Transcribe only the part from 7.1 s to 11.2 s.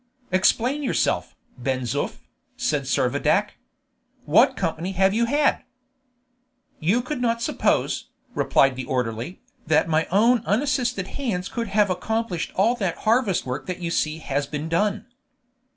not suppose," replied the orderly, "that my own unassisted